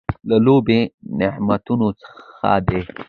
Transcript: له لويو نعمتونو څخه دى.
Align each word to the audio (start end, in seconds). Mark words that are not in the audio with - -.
له 0.29 0.37
لويو 0.45 0.81
نعمتونو 1.19 1.87
څخه 2.01 2.49
دى. 2.67 2.79